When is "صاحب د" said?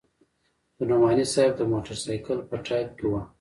1.33-1.61